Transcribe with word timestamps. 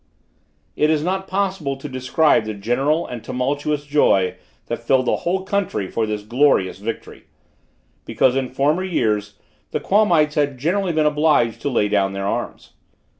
It 0.75 0.89
is 0.89 1.03
not 1.03 1.27
possible 1.27 1.77
to 1.77 1.87
describe 1.87 2.45
the 2.45 2.55
general 2.55 3.05
and 3.05 3.23
tumultuous 3.23 3.85
joy 3.85 4.33
that 4.65 4.79
filled 4.81 5.05
the 5.05 5.17
whole 5.17 5.43
country 5.43 5.87
for 5.91 6.07
this 6.07 6.23
glorious 6.23 6.79
victory; 6.79 7.25
because 8.03 8.35
in 8.35 8.49
former 8.49 8.83
wars 8.83 9.35
the 9.69 9.79
Quamites 9.79 10.33
had 10.33 10.57
generally 10.57 10.91
been 10.91 11.05
obliged 11.05 11.61
to 11.61 11.69
lay 11.69 11.87
down 11.87 12.13
their 12.13 12.25
arms. 12.25 12.71